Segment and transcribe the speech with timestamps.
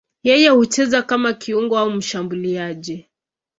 [0.23, 3.09] Yeye hucheza kama kiungo au mshambuliaji.